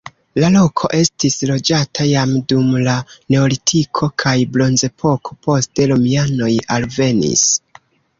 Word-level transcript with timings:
La 0.41 0.47
loko 0.53 0.87
estis 0.99 1.35
loĝata 1.49 2.07
jam 2.11 2.31
dum 2.53 2.71
la 2.87 2.95
neolitiko 3.35 4.09
kaj 4.23 4.33
bronzepoko, 4.55 5.37
poste 5.49 5.87
romianoj 5.93 6.51
alvenis. 6.79 7.45